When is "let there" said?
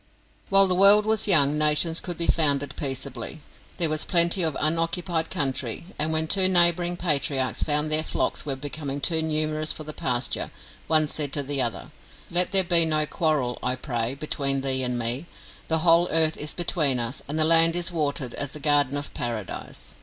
12.31-12.63